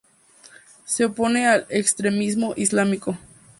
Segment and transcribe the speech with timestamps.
[0.83, 3.19] Se opone al extremismo islámico.